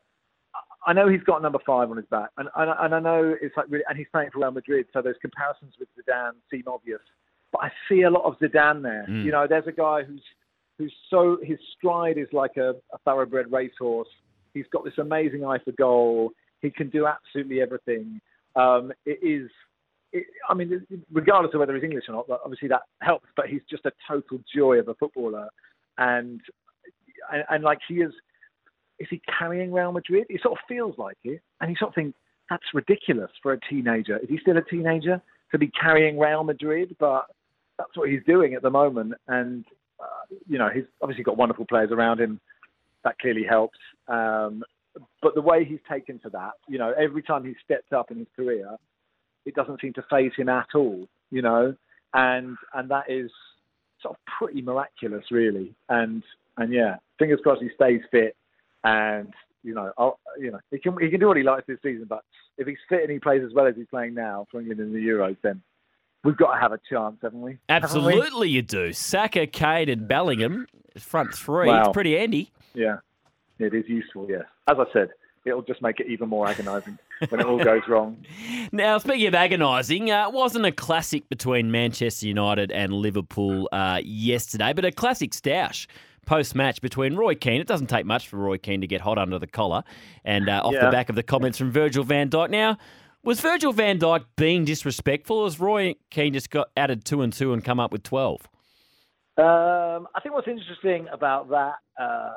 I 0.86 0.92
know 0.92 1.08
he's 1.08 1.22
got 1.22 1.42
number 1.42 1.58
five 1.66 1.90
on 1.90 1.96
his 1.96 2.06
back, 2.06 2.30
and, 2.36 2.48
and, 2.56 2.70
and 2.78 2.94
I 2.94 3.00
know 3.00 3.34
it's 3.40 3.56
like 3.56 3.66
really, 3.68 3.84
and 3.88 3.98
he's 3.98 4.06
playing 4.12 4.30
for 4.32 4.40
Real 4.40 4.52
Madrid, 4.52 4.86
so 4.92 5.02
those 5.02 5.16
comparisons 5.20 5.74
with 5.78 5.88
Zidane 5.98 6.32
seem 6.50 6.64
obvious. 6.66 7.00
But 7.52 7.62
I 7.62 7.70
see 7.88 8.02
a 8.02 8.10
lot 8.10 8.24
of 8.24 8.38
Zidane 8.38 8.82
there. 8.82 9.06
Mm. 9.08 9.24
You 9.24 9.32
know, 9.32 9.46
there's 9.48 9.66
a 9.66 9.72
guy 9.72 10.02
who's 10.02 10.22
who's 10.78 10.94
so 11.10 11.38
his 11.42 11.58
stride 11.76 12.18
is 12.18 12.28
like 12.32 12.56
a, 12.56 12.70
a 12.92 12.98
thoroughbred 13.04 13.50
racehorse. 13.50 14.08
He's 14.54 14.66
got 14.72 14.84
this 14.84 14.98
amazing 14.98 15.44
eye 15.44 15.58
for 15.64 15.72
goal. 15.72 16.30
He 16.62 16.70
can 16.70 16.90
do 16.90 17.06
absolutely 17.06 17.60
everything. 17.60 18.20
Um, 18.56 18.92
it 19.04 19.18
is, 19.22 19.50
it, 20.12 20.26
I 20.48 20.54
mean, 20.54 20.86
regardless 21.12 21.54
of 21.54 21.60
whether 21.60 21.74
he's 21.74 21.84
English 21.84 22.04
or 22.08 22.14
not, 22.14 22.40
obviously 22.44 22.68
that 22.68 22.82
helps. 23.02 23.26
But 23.36 23.46
he's 23.46 23.62
just 23.68 23.84
a 23.86 23.92
total 24.08 24.38
joy 24.54 24.78
of 24.78 24.88
a 24.88 24.94
footballer, 24.94 25.48
and 25.98 26.40
and, 27.32 27.44
and 27.50 27.64
like 27.64 27.78
he 27.88 27.96
is 27.96 28.12
is 28.98 29.08
he 29.10 29.20
carrying 29.38 29.72
Real 29.72 29.92
Madrid? 29.92 30.26
It 30.28 30.42
sort 30.42 30.58
of 30.58 30.64
feels 30.68 30.96
like 30.98 31.18
it, 31.24 31.40
and 31.60 31.70
you 31.70 31.76
sort 31.78 31.90
of 31.90 31.94
think 31.94 32.14
that's 32.50 32.64
ridiculous 32.74 33.30
for 33.42 33.52
a 33.52 33.60
teenager. 33.68 34.18
Is 34.18 34.28
he 34.28 34.38
still 34.40 34.56
a 34.56 34.62
teenager 34.62 35.20
to 35.52 35.58
be 35.58 35.68
carrying 35.68 36.18
Real 36.18 36.44
Madrid? 36.44 36.96
But 36.98 37.26
that's 37.78 37.96
what 37.96 38.08
he's 38.08 38.22
doing 38.26 38.54
at 38.54 38.62
the 38.62 38.70
moment, 38.70 39.14
and 39.28 39.64
uh, 40.00 40.34
you 40.48 40.58
know 40.58 40.68
he's 40.72 40.84
obviously 41.00 41.24
got 41.24 41.36
wonderful 41.36 41.66
players 41.66 41.90
around 41.92 42.20
him. 42.20 42.40
That 43.04 43.18
clearly 43.18 43.44
helps. 43.48 43.78
Um, 44.08 44.64
but 45.22 45.34
the 45.34 45.42
way 45.42 45.64
he's 45.64 45.78
taken 45.88 46.18
to 46.20 46.30
that, 46.30 46.52
you 46.68 46.78
know, 46.78 46.92
every 46.98 47.22
time 47.22 47.44
he's 47.44 47.54
stepped 47.64 47.92
up 47.92 48.10
in 48.10 48.18
his 48.18 48.26
career, 48.34 48.74
it 49.46 49.54
doesn't 49.54 49.80
seem 49.80 49.92
to 49.92 50.04
phase 50.10 50.32
him 50.36 50.48
at 50.48 50.68
all. 50.74 51.06
You 51.30 51.42
know, 51.42 51.76
and 52.14 52.56
and 52.74 52.90
that 52.90 53.04
is 53.08 53.30
sort 54.02 54.16
of 54.16 54.20
pretty 54.38 54.62
miraculous, 54.62 55.24
really. 55.30 55.74
And 55.88 56.24
and 56.56 56.72
yeah, 56.72 56.96
fingers 57.18 57.38
crossed 57.44 57.62
he 57.62 57.70
stays 57.76 58.00
fit 58.10 58.34
and 58.84 59.32
you 59.62 59.74
know, 59.74 59.92
I'll, 59.98 60.18
you 60.38 60.50
know, 60.50 60.58
he 60.70 60.78
can 60.78 60.96
he 61.00 61.10
can 61.10 61.20
do 61.20 61.28
what 61.28 61.36
he 61.36 61.42
likes 61.42 61.66
this 61.66 61.78
season, 61.82 62.06
but 62.08 62.22
if 62.56 62.66
he's 62.66 62.78
fit 62.88 63.02
and 63.02 63.10
he 63.10 63.18
plays 63.18 63.42
as 63.44 63.52
well 63.54 63.66
as 63.66 63.74
he's 63.76 63.86
playing 63.88 64.14
now 64.14 64.46
for 64.50 64.60
England 64.60 64.80
in 64.80 64.92
the 64.92 64.98
Euros, 64.98 65.36
then 65.42 65.62
we've 66.24 66.36
got 66.36 66.54
to 66.54 66.60
have 66.60 66.72
a 66.72 66.80
chance, 66.88 67.16
haven't 67.22 67.40
we? 67.40 67.58
Absolutely, 67.68 68.20
haven't 68.20 68.40
we? 68.40 68.48
you 68.48 68.62
do. 68.62 68.92
Saka, 68.92 69.46
Kane, 69.46 69.88
and 69.88 70.08
Bellingham, 70.08 70.66
front 70.98 71.34
three. 71.34 71.68
Wow. 71.68 71.82
It's 71.84 71.92
pretty 71.92 72.16
handy. 72.16 72.50
Yeah, 72.74 72.98
it 73.58 73.74
is 73.74 73.84
useful. 73.88 74.26
Yes, 74.28 74.44
as 74.68 74.76
I 74.78 74.84
said, 74.92 75.08
it'll 75.44 75.62
just 75.62 75.82
make 75.82 76.00
it 76.00 76.06
even 76.06 76.28
more 76.28 76.46
agonising 76.46 76.98
when 77.28 77.40
it 77.40 77.46
all 77.46 77.62
goes 77.62 77.82
wrong. 77.88 78.24
Now, 78.70 78.98
speaking 78.98 79.26
of 79.26 79.34
agonising, 79.34 80.10
uh, 80.10 80.30
wasn't 80.30 80.66
a 80.66 80.72
classic 80.72 81.28
between 81.28 81.70
Manchester 81.70 82.26
United 82.26 82.70
and 82.70 82.92
Liverpool 82.92 83.68
uh, 83.72 84.00
yesterday, 84.04 84.72
but 84.72 84.84
a 84.84 84.92
classic 84.92 85.32
stoush 85.32 85.86
post 86.28 86.54
match 86.54 86.82
between 86.82 87.16
Roy 87.16 87.34
Keane. 87.34 87.58
It 87.60 87.66
doesn't 87.66 87.86
take 87.86 88.04
much 88.04 88.28
for 88.28 88.36
Roy 88.36 88.58
Keane 88.58 88.82
to 88.82 88.86
get 88.86 89.00
hot 89.00 89.16
under 89.16 89.38
the 89.38 89.46
collar, 89.46 89.82
and 90.24 90.48
uh, 90.48 90.60
off 90.62 90.74
Yeah. 90.74 90.84
the 90.84 90.90
back 90.90 91.08
of 91.08 91.16
the 91.16 91.22
comments 91.22 91.56
from 91.56 91.72
Virgil 91.72 92.04
van 92.04 92.28
Dijk. 92.28 92.50
Now, 92.50 92.76
was 93.24 93.40
Virgil 93.40 93.72
van 93.72 93.98
Dijk 93.98 94.24
being 94.36 94.66
disrespectful, 94.66 95.38
or 95.38 95.46
has 95.46 95.58
Roy 95.58 95.94
Keane 96.10 96.34
just 96.34 96.50
got 96.50 96.68
added 96.76 97.06
two 97.06 97.22
and 97.22 97.32
two 97.32 97.54
and 97.54 97.64
come 97.64 97.80
up 97.80 97.92
with 97.92 98.02
12? 98.02 98.46
Um, 99.38 100.06
I 100.14 100.20
think 100.22 100.34
what's 100.34 100.48
interesting 100.48 101.06
about 101.12 101.48
that, 101.50 101.74
uh, 101.98 102.34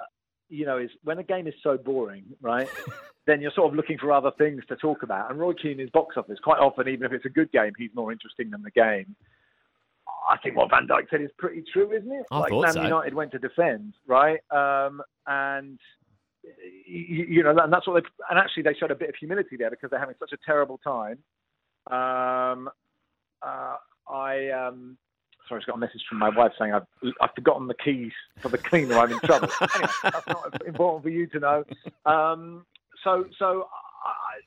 you 0.50 0.66
know, 0.66 0.78
is 0.78 0.90
when 1.04 1.20
a 1.20 1.24
game 1.24 1.48
is 1.48 1.54
so 1.62 1.78
boring, 1.78 2.24
right? 2.42 2.70
then 3.28 3.42
you're 3.42 3.52
sort 3.52 3.70
of 3.72 3.76
looking 3.76 3.98
for 3.98 4.12
other 4.14 4.32
things 4.38 4.64
to 4.70 4.76
talk 4.78 5.04
about. 5.04 5.30
And 5.30 5.40
Roy 5.40 5.54
Keane 5.54 5.80
is 5.80 5.90
box 5.90 6.16
office. 6.16 6.40
Quite 6.42 6.60
often, 6.60 6.88
even 6.88 7.06
if 7.06 7.12
it's 7.12 7.26
a 7.26 7.30
good 7.30 7.52
game, 7.52 7.74
he's 7.78 7.92
more 7.94 8.12
interesting 8.12 8.50
than 8.52 8.62
the 8.64 8.72
game. 8.72 9.16
I 10.30 10.38
think 10.38 10.56
what 10.56 10.70
Van 10.70 10.88
Dijk 10.88 11.10
said 11.10 11.22
is 11.22 11.30
pretty 11.38 11.64
true, 11.74 11.92
isn't 11.92 12.12
it? 12.12 12.26
I 12.32 12.40
like 12.40 12.50
thought 12.50 12.62
Man 12.62 12.74
so. 12.74 12.84
United 12.84 13.14
went 13.14 13.32
to 13.32 13.40
defend, 13.40 13.94
right? 14.08 14.40
Um, 14.52 15.02
and 15.28 15.80
you, 16.88 17.26
you 17.28 17.44
know, 17.44 17.52
and 17.52 17.72
that's 17.72 17.88
what 17.88 18.02
they. 18.02 18.10
And 18.30 18.40
actually, 18.40 18.64
they 18.64 18.74
showed 18.80 18.92
a 18.92 18.96
bit 18.96 19.10
of 19.10 19.16
humility 19.16 19.58
there 19.58 19.70
because 19.70 19.90
they're 19.90 20.00
having 20.00 20.16
such 20.20 20.32
a 20.34 20.38
terrible 20.46 20.80
time. 20.80 21.18
Um, 21.88 22.70
uh, 23.42 23.76
I 24.10 24.50
um, 24.50 24.98
sorry, 25.48 25.58
I 25.58 25.60
just 25.60 25.68
got 25.68 25.76
a 25.76 25.80
message 25.80 26.04
from 26.08 26.20
my 26.20 26.30
wife 26.30 26.52
saying 26.60 26.74
I've 26.74 26.88
I've 27.20 27.34
forgotten 27.36 27.68
the 27.68 27.76
keys 27.76 28.12
for 28.42 28.50
the 28.50 28.58
cleaner. 28.58 28.98
I'm 28.98 29.12
in 29.12 29.20
trouble. 29.20 29.50
anyway, 29.62 29.92
that's 30.04 30.28
not 30.28 30.68
important 30.68 31.04
for 31.04 31.10
you 31.10 31.28
to 31.28 31.40
know. 31.40 31.64
Um, 32.06 32.66
so 33.04 33.26
so. 33.38 33.68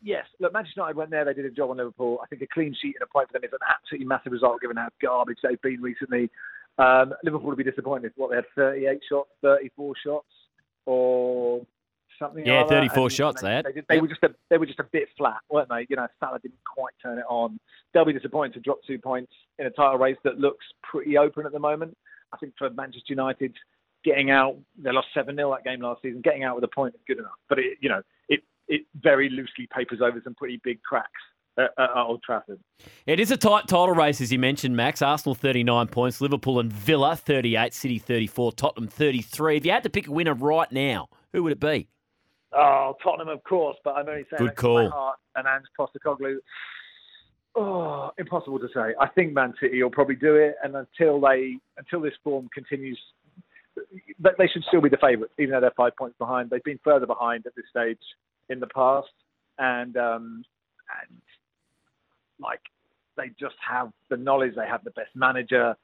Yes, 0.02 0.26
look, 0.40 0.52
Manchester 0.52 0.80
United 0.80 0.96
went 0.96 1.10
there. 1.10 1.24
They 1.24 1.34
did 1.34 1.44
a 1.46 1.50
job 1.50 1.70
on 1.70 1.76
Liverpool. 1.78 2.20
I 2.22 2.26
think 2.26 2.42
a 2.42 2.46
clean 2.46 2.74
sheet 2.80 2.96
and 2.98 3.02
a 3.02 3.06
point 3.12 3.28
for 3.28 3.34
them 3.34 3.44
is 3.44 3.52
an 3.52 3.58
absolutely 3.68 4.06
massive 4.06 4.32
result 4.32 4.60
given 4.60 4.76
how 4.76 4.88
garbage 5.00 5.38
they've 5.42 5.60
been 5.62 5.80
recently. 5.80 6.30
Um, 6.78 7.14
Liverpool 7.22 7.48
would 7.48 7.58
be 7.58 7.64
disappointed 7.64 8.12
what 8.16 8.30
they 8.30 8.36
had 8.36 8.44
38 8.56 9.00
shots, 9.08 9.30
34 9.42 9.94
shots, 10.04 10.26
or 10.86 11.64
something. 12.18 12.44
Yeah, 12.44 12.60
like 12.60 12.68
34 12.68 13.02
And 13.04 13.12
shots 13.12 13.42
they 13.42 13.50
had. 13.54 13.64
They, 13.64 13.72
did, 13.72 13.84
they 13.88 13.94
Yep. 13.96 14.02
were 14.02 14.08
just 14.08 14.22
a 14.24 14.34
they 14.50 14.58
were 14.58 14.66
just 14.66 14.80
a 14.80 14.84
bit 14.84 15.08
flat, 15.16 15.38
weren't 15.50 15.68
they? 15.68 15.86
You 15.88 15.96
know, 15.96 16.06
Salah 16.20 16.38
didn't 16.40 16.58
quite 16.64 16.94
turn 17.02 17.18
it 17.18 17.24
on. 17.28 17.58
They'll 17.92 18.04
be 18.04 18.12
disappointed 18.12 18.54
to 18.54 18.60
drop 18.60 18.78
two 18.86 18.98
points 18.98 19.32
in 19.58 19.66
a 19.66 19.70
title 19.70 19.98
race 19.98 20.16
that 20.24 20.38
looks 20.38 20.64
pretty 20.82 21.16
open 21.16 21.46
at 21.46 21.52
the 21.52 21.58
moment. 21.58 21.96
I 22.32 22.36
think 22.38 22.54
for 22.58 22.68
Manchester 22.70 23.06
United, 23.12 23.54
getting 24.04 24.30
out, 24.30 24.56
they 24.76 24.90
lost 24.92 25.08
seven 25.14 25.36
0 25.36 25.50
that 25.52 25.64
game 25.64 25.80
last 25.80 26.02
season. 26.02 26.20
Getting 26.22 26.42
out 26.44 26.56
with 26.56 26.64
a 26.64 26.68
point 26.68 26.94
is 26.94 27.00
good 27.06 27.18
enough, 27.18 27.38
but 27.48 27.58
it 27.58 27.78
you 27.80 27.88
know 27.88 28.02
it 28.68 28.74
it 28.80 28.86
very 29.00 29.28
loosely 29.28 29.68
papers 29.74 30.00
over 30.00 30.20
some 30.24 30.34
pretty 30.34 30.60
big 30.64 30.82
cracks 30.82 31.10
at, 31.58 31.70
at 31.78 31.90
Old 31.96 32.22
Trafford. 32.22 32.58
It 33.06 33.20
is 33.20 33.30
a 33.30 33.36
tight 33.36 33.68
title 33.68 33.90
race, 33.94 34.20
as 34.20 34.32
you 34.32 34.38
mentioned, 34.38 34.76
Max. 34.76 35.02
Arsenal 35.02 35.34
39 35.34 35.86
points, 35.88 36.20
Liverpool 36.20 36.58
and 36.60 36.72
Villa 36.72 37.14
38, 37.16 37.72
City 37.74 37.98
34, 37.98 38.52
Tottenham 38.52 38.88
33. 38.88 39.56
If 39.58 39.66
you 39.66 39.72
had 39.72 39.82
to 39.84 39.90
pick 39.90 40.06
a 40.08 40.12
winner 40.12 40.34
right 40.34 40.70
now, 40.72 41.08
who 41.32 41.42
would 41.42 41.52
it 41.52 41.60
be? 41.60 41.88
Oh, 42.52 42.94
Tottenham, 43.02 43.28
of 43.28 43.42
course, 43.44 43.76
but 43.84 43.96
I'm 43.96 44.08
only 44.08 44.24
saying 44.30 44.38
Good 44.38 44.48
that 44.50 44.56
'cause 44.56 44.84
my 44.84 44.88
call. 44.88 44.90
heart 44.90 45.18
and 45.36 45.46
Ange 45.48 45.66
Postecoglou. 45.78 46.36
Oh, 47.56 48.10
impossible 48.18 48.58
to 48.58 48.68
say. 48.74 48.94
I 49.00 49.06
think 49.08 49.32
Man 49.32 49.54
City 49.60 49.82
will 49.82 49.90
probably 49.90 50.16
do 50.16 50.34
it, 50.36 50.56
and 50.62 50.74
until 50.74 51.20
they 51.20 51.56
until 51.78 52.00
this 52.00 52.14
form 52.24 52.48
continues, 52.52 53.00
they 54.18 54.48
should 54.52 54.64
still 54.64 54.80
be 54.80 54.88
the 54.88 54.96
favourites, 54.98 55.34
even 55.38 55.50
though 55.52 55.60
they're 55.60 55.70
five 55.76 55.94
points 55.96 56.16
behind. 56.18 56.50
They've 56.50 56.62
been 56.64 56.80
further 56.82 57.06
behind 57.06 57.46
at 57.46 57.54
this 57.54 57.66
stage 57.70 57.98
in 58.48 58.60
the 58.60 58.66
past, 58.68 59.08
and 59.58 59.96
um, 59.96 60.44
and 61.08 61.20
like 62.40 62.60
they 63.16 63.30
just 63.38 63.56
have 63.66 63.90
the 64.10 64.16
knowledge, 64.16 64.54
they 64.56 64.66
have 64.66 64.84
the 64.84 64.90
best 64.90 65.10
manager, 65.14 65.74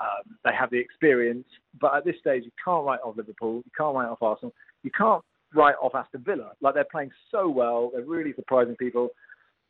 um, 0.00 0.36
they 0.44 0.52
have 0.58 0.70
the 0.70 0.78
experience. 0.78 1.46
But 1.80 1.94
at 1.96 2.04
this 2.04 2.16
stage, 2.20 2.44
you 2.44 2.52
can't 2.64 2.84
write 2.84 3.00
off 3.04 3.16
Liverpool, 3.16 3.56
you 3.56 3.70
can't 3.76 3.94
write 3.94 4.08
off 4.08 4.22
Arsenal, 4.22 4.54
you 4.82 4.90
can't 4.96 5.22
write 5.54 5.74
off 5.82 5.94
Aston 5.94 6.22
Villa. 6.24 6.52
Like 6.60 6.74
they're 6.74 6.86
playing 6.90 7.10
so 7.30 7.48
well, 7.48 7.90
they're 7.92 8.04
really 8.04 8.32
surprising 8.34 8.76
people. 8.76 9.08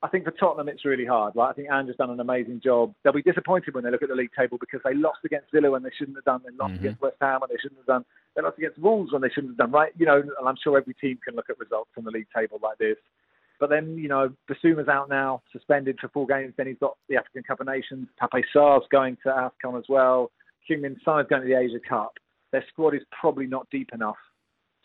I 0.02 0.08
think 0.08 0.24
for 0.24 0.30
Tottenham, 0.30 0.68
it's 0.68 0.84
really 0.84 1.06
hard. 1.06 1.34
Right? 1.34 1.48
I 1.48 1.52
think 1.52 1.68
has 1.70 1.96
done 1.96 2.10
an 2.10 2.20
amazing 2.20 2.60
job. 2.62 2.94
They'll 3.02 3.12
be 3.12 3.22
disappointed 3.22 3.74
when 3.74 3.82
they 3.84 3.90
look 3.90 4.02
at 4.02 4.08
the 4.08 4.14
league 4.14 4.30
table 4.38 4.58
because 4.58 4.80
they 4.84 4.94
lost 4.94 5.20
against 5.24 5.50
Villa 5.52 5.70
when 5.70 5.82
they 5.82 5.90
shouldn't 5.96 6.16
have 6.16 6.24
done. 6.24 6.42
They 6.44 6.54
lost 6.56 6.74
Mhm. 6.74 6.80
against 6.80 7.00
West 7.00 7.16
Ham 7.20 7.40
when 7.40 7.50
they 7.50 7.56
shouldn't 7.56 7.80
have 7.80 7.86
done. 7.86 8.04
They 8.34 8.42
lost 8.42 8.58
against 8.58 8.78
Wolves 8.78 9.12
when 9.12 9.22
they 9.22 9.30
shouldn't 9.30 9.52
have 9.52 9.56
done. 9.56 9.70
Right? 9.70 9.92
You 9.96 10.06
know, 10.06 10.20
and 10.20 10.48
I'm 10.48 10.56
sure 10.56 10.76
every 10.76 10.94
team 10.94 11.18
can 11.24 11.34
look 11.34 11.48
at 11.50 11.58
results 11.58 11.90
from 11.94 12.04
the 12.04 12.10
league 12.10 12.28
table 12.34 12.60
like 12.62 12.78
this. 12.78 12.98
But 13.58 13.70
then, 13.70 13.96
you 13.96 14.08
know, 14.08 14.30
Bissouma's 14.48 14.88
out 14.88 15.08
now, 15.08 15.42
suspended 15.50 15.98
for 15.98 16.08
four 16.08 16.26
games. 16.26 16.54
Then 16.56 16.66
he's 16.66 16.78
got 16.78 16.98
the 17.08 17.16
African 17.16 17.42
Cup 17.42 17.60
of 17.60 17.66
Nations. 17.66 18.06
Pape 18.20 18.44
Sarr's 18.52 18.86
going 18.90 19.16
to 19.22 19.30
AFCON 19.30 19.78
as 19.78 19.88
well. 19.88 20.30
Min 20.68 21.00
Son 21.04 21.20
is 21.20 21.26
going 21.28 21.42
to 21.42 21.48
the 21.48 21.54
Asia 21.54 21.80
Cup. 21.80 22.12
Their 22.50 22.64
squad 22.68 22.94
is 22.94 23.02
probably 23.18 23.46
not 23.46 23.66
deep 23.70 23.90
enough 23.94 24.18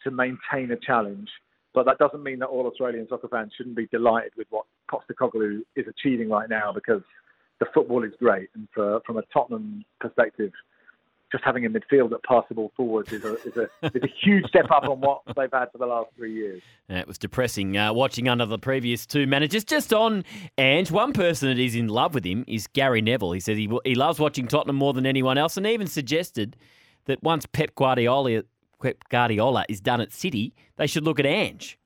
to 0.03 0.11
maintain 0.11 0.71
a 0.71 0.77
challenge. 0.77 1.29
But 1.73 1.85
that 1.85 1.97
doesn't 1.97 2.23
mean 2.23 2.39
that 2.39 2.47
all 2.47 2.67
Australian 2.67 3.07
soccer 3.07 3.29
fans 3.29 3.53
shouldn't 3.55 3.75
be 3.75 3.87
delighted 3.87 4.33
with 4.37 4.47
what 4.49 4.65
Postecoglou 4.91 5.61
is 5.75 5.85
achieving 5.87 6.29
right 6.29 6.49
now 6.49 6.73
because 6.73 7.01
the 7.59 7.65
football 7.73 8.03
is 8.03 8.11
great. 8.19 8.49
And 8.55 8.67
for, 8.73 9.01
from 9.05 9.17
a 9.17 9.23
Tottenham 9.33 9.85
perspective, 10.01 10.51
just 11.31 11.43
having 11.45 11.65
a 11.65 11.69
midfield 11.69 12.09
that 12.09 12.21
passable 12.23 12.71
forwards 12.75 13.13
is 13.13 13.23
a, 13.23 13.35
is 13.47 13.55
a, 13.55 13.69
is 13.95 14.03
a 14.03 14.13
huge 14.21 14.45
step 14.47 14.65
up 14.69 14.83
on 14.83 14.99
what 14.99 15.21
they've 15.37 15.51
had 15.51 15.71
for 15.71 15.77
the 15.77 15.85
last 15.85 16.09
three 16.17 16.33
years. 16.33 16.61
Uh, 16.89 16.95
It 16.95 17.07
was 17.07 17.17
depressing 17.17 17.77
uh, 17.77 17.93
watching 17.93 18.27
under 18.27 18.45
the 18.45 18.59
previous 18.59 19.05
two 19.05 19.25
managers. 19.25 19.63
Just 19.63 19.93
on 19.93 20.25
Ange, 20.57 20.91
one 20.91 21.13
person 21.13 21.47
that 21.47 21.59
is 21.59 21.75
in 21.75 21.87
love 21.87 22.13
with 22.13 22.25
him 22.25 22.43
is 22.47 22.67
Gary 22.67 23.01
Neville. 23.01 23.31
He 23.31 23.39
says 23.39 23.57
he, 23.57 23.69
he 23.85 23.95
loves 23.95 24.19
watching 24.19 24.47
Tottenham 24.47 24.75
more 24.75 24.93
than 24.93 25.05
anyone 25.05 25.37
else 25.37 25.55
and 25.55 25.65
even 25.65 25.87
suggested 25.87 26.57
that 27.05 27.23
once 27.23 27.45
Pep 27.45 27.75
Guardiola, 27.75 28.43
Pep 28.81 29.03
Guardiola 29.09 29.65
is 29.69 29.79
done 29.79 30.01
at 30.01 30.11
City, 30.11 30.53
they 30.77 30.87
should 30.87 31.03
look 31.03 31.19
at 31.19 31.25
Ange. 31.25 31.77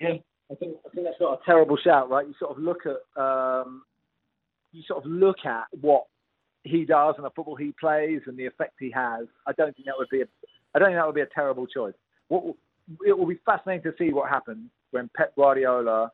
Yeah, 0.00 0.14
I 0.50 0.54
think 0.54 0.76
I 0.84 0.94
think 0.94 1.06
that's 1.06 1.20
not 1.20 1.40
a 1.40 1.44
terrible 1.44 1.76
shout, 1.82 2.10
right? 2.10 2.26
You 2.26 2.34
sort 2.38 2.56
of 2.56 2.62
look 2.62 2.80
at 2.86 3.22
um, 3.22 3.82
you 4.72 4.82
sort 4.86 5.04
of 5.04 5.10
look 5.10 5.44
at 5.44 5.64
what 5.80 6.04
he 6.64 6.84
does 6.84 7.14
and 7.16 7.24
the 7.24 7.30
football 7.30 7.56
he 7.56 7.72
plays 7.78 8.20
and 8.26 8.36
the 8.36 8.46
effect 8.46 8.74
he 8.78 8.90
has. 8.90 9.26
I 9.46 9.52
don't 9.52 9.74
think 9.74 9.86
that 9.86 9.94
would 9.96 10.08
be 10.10 10.22
a 10.22 10.26
I 10.74 10.78
don't 10.78 10.88
think 10.88 10.98
that 10.98 11.06
would 11.06 11.14
be 11.14 11.22
a 11.22 11.34
terrible 11.34 11.66
choice. 11.66 11.94
What 12.28 12.54
it 13.04 13.16
will 13.16 13.26
be 13.26 13.38
fascinating 13.44 13.90
to 13.90 13.96
see 13.98 14.12
what 14.12 14.28
happens 14.28 14.70
when 14.90 15.10
Pep 15.16 15.34
Guardiola 15.36 16.12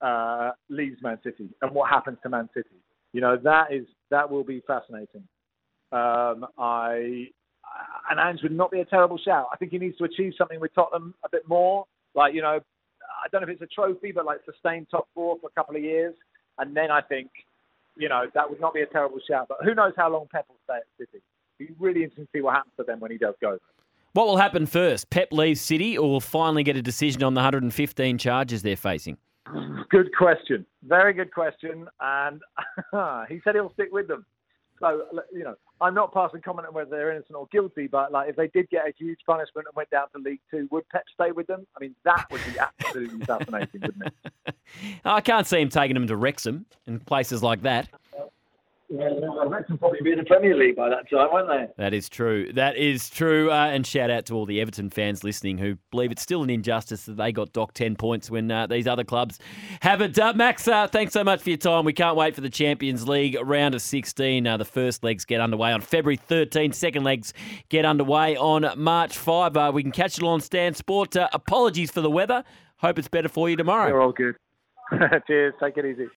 uh, 0.00 0.50
leaves 0.68 1.02
Man 1.02 1.18
City 1.24 1.48
and 1.62 1.72
what 1.72 1.90
happens 1.90 2.18
to 2.22 2.28
Man 2.28 2.48
City. 2.54 2.68
You 3.12 3.20
know 3.20 3.36
that 3.42 3.72
is 3.72 3.86
that 4.10 4.30
will 4.30 4.44
be 4.44 4.62
fascinating. 4.66 5.24
Um, 5.92 6.46
I 6.58 7.28
and 8.10 8.18
Ange 8.18 8.42
would 8.42 8.52
not 8.52 8.70
be 8.70 8.80
a 8.80 8.84
terrible 8.84 9.18
shout. 9.18 9.46
I 9.52 9.56
think 9.56 9.72
he 9.72 9.78
needs 9.78 9.96
to 9.98 10.04
achieve 10.04 10.34
something 10.36 10.60
with 10.60 10.74
Tottenham 10.74 11.14
a 11.24 11.28
bit 11.28 11.48
more. 11.48 11.86
Like 12.14 12.34
you 12.34 12.42
know, 12.42 12.60
I 13.24 13.28
don't 13.30 13.42
know 13.42 13.48
if 13.48 13.60
it's 13.60 13.62
a 13.62 13.74
trophy, 13.74 14.12
but 14.12 14.24
like 14.24 14.40
sustained 14.44 14.88
top 14.90 15.08
four 15.14 15.38
for 15.40 15.48
a 15.48 15.50
couple 15.50 15.76
of 15.76 15.82
years, 15.82 16.14
and 16.58 16.76
then 16.76 16.90
I 16.90 17.00
think, 17.00 17.30
you 17.96 18.08
know, 18.08 18.24
that 18.34 18.48
would 18.48 18.60
not 18.60 18.74
be 18.74 18.80
a 18.80 18.86
terrible 18.86 19.18
shout. 19.28 19.46
But 19.48 19.58
who 19.62 19.74
knows 19.74 19.92
how 19.96 20.10
long 20.10 20.26
Pep 20.30 20.46
will 20.48 20.56
stay 20.64 20.76
at 20.78 20.86
City? 20.98 21.22
It'd 21.58 21.78
be 21.78 21.84
really 21.84 22.02
interesting 22.02 22.26
to 22.26 22.30
see 22.38 22.42
what 22.42 22.54
happens 22.54 22.74
to 22.78 22.84
them 22.84 23.00
when 23.00 23.10
he 23.10 23.18
does 23.18 23.34
go. 23.40 23.58
What 24.12 24.26
will 24.26 24.38
happen 24.38 24.66
first? 24.66 25.10
Pep 25.10 25.28
leaves 25.32 25.60
City 25.60 25.96
or 25.96 26.08
will 26.08 26.20
finally 26.20 26.64
get 26.64 26.76
a 26.76 26.82
decision 26.82 27.22
on 27.22 27.34
the 27.34 27.38
115 27.38 28.18
charges 28.18 28.62
they're 28.62 28.76
facing? 28.76 29.16
Good 29.88 30.14
question. 30.16 30.66
Very 30.82 31.12
good 31.12 31.32
question. 31.32 31.86
And 32.00 32.40
he 33.28 33.40
said 33.44 33.54
he'll 33.54 33.72
stick 33.72 33.90
with 33.92 34.08
them. 34.08 34.26
So, 34.80 35.02
you 35.32 35.44
know, 35.44 35.54
I'm 35.80 35.94
not 35.94 36.12
passing 36.12 36.40
comment 36.40 36.66
on 36.66 36.74
whether 36.74 36.90
they're 36.90 37.12
innocent 37.12 37.36
or 37.36 37.46
guilty, 37.52 37.86
but 37.86 38.12
like 38.12 38.30
if 38.30 38.36
they 38.36 38.48
did 38.48 38.68
get 38.70 38.86
a 38.86 38.92
huge 38.98 39.18
punishment 39.26 39.66
and 39.66 39.76
went 39.76 39.90
down 39.90 40.06
to 40.14 40.22
League 40.22 40.40
Two, 40.50 40.68
would 40.70 40.88
Pep 40.88 41.04
stay 41.12 41.32
with 41.32 41.46
them? 41.46 41.66
I 41.76 41.80
mean, 41.80 41.94
that 42.04 42.26
would 42.30 42.40
be 42.46 42.58
absolutely 42.58 43.20
fascinating, 43.26 43.80
wouldn't 43.82 44.12
it? 44.46 44.54
I 45.04 45.20
can't 45.20 45.46
see 45.46 45.60
him 45.60 45.68
taking 45.68 45.94
them 45.94 46.06
to 46.06 46.16
Wrexham 46.16 46.64
and 46.86 47.04
places 47.04 47.42
like 47.42 47.62
that. 47.62 47.88
Yeah, 48.92 49.08
Wrexham 49.46 49.78
probably 49.78 50.00
be 50.02 50.10
in 50.10 50.18
the 50.18 50.24
Premier 50.24 50.56
League 50.56 50.74
by 50.74 50.88
that 50.88 51.08
time, 51.08 51.28
won't 51.30 51.46
they? 51.46 51.68
That 51.80 51.94
is 51.94 52.08
true. 52.08 52.52
That 52.52 52.76
is 52.76 53.08
true. 53.08 53.48
Uh, 53.48 53.66
and 53.66 53.86
shout 53.86 54.10
out 54.10 54.26
to 54.26 54.34
all 54.34 54.46
the 54.46 54.60
Everton 54.60 54.90
fans 54.90 55.22
listening 55.22 55.58
who 55.58 55.76
believe 55.92 56.10
it's 56.10 56.22
still 56.22 56.42
an 56.42 56.50
injustice 56.50 57.04
that 57.04 57.16
they 57.16 57.30
got 57.30 57.52
docked 57.52 57.76
10 57.76 57.94
points 57.94 58.32
when 58.32 58.50
uh, 58.50 58.66
these 58.66 58.88
other 58.88 59.04
clubs 59.04 59.38
have 59.82 60.00
it. 60.00 60.18
Uh, 60.18 60.32
Max, 60.34 60.66
uh, 60.66 60.88
thanks 60.88 61.12
so 61.12 61.22
much 61.22 61.40
for 61.40 61.50
your 61.50 61.56
time. 61.56 61.84
We 61.84 61.92
can't 61.92 62.16
wait 62.16 62.34
for 62.34 62.40
the 62.40 62.50
Champions 62.50 63.06
League 63.06 63.36
round 63.40 63.76
of 63.76 63.82
16. 63.82 64.44
Uh, 64.44 64.56
the 64.56 64.64
first 64.64 65.04
legs 65.04 65.24
get 65.24 65.40
underway 65.40 65.70
on 65.70 65.82
February 65.82 66.16
13. 66.16 66.72
Second 66.72 67.04
legs 67.04 67.32
get 67.68 67.84
underway 67.84 68.36
on 68.36 68.66
March 68.76 69.16
5. 69.16 69.56
Uh, 69.56 69.70
we 69.72 69.84
can 69.84 69.92
catch 69.92 70.18
it 70.18 70.24
all 70.24 70.30
on 70.30 70.40
Stan 70.40 70.74
Sport. 70.74 71.16
Uh, 71.16 71.28
apologies 71.32 71.92
for 71.92 72.00
the 72.00 72.10
weather. 72.10 72.42
Hope 72.78 72.98
it's 72.98 73.06
better 73.06 73.28
for 73.28 73.48
you 73.48 73.54
tomorrow. 73.54 73.86
They're 73.86 74.02
all 74.02 74.10
good. 74.10 74.34
Cheers. 75.28 75.54
Take 75.62 75.76
it 75.76 75.86
easy. 75.86 76.08